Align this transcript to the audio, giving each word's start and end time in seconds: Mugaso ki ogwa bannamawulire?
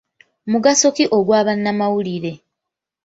Mugaso 0.51 0.87
ki 0.95 1.05
ogwa 1.17 1.39
bannamawulire? 1.47 2.31